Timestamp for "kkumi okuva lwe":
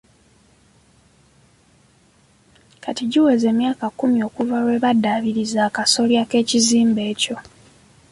3.89-4.75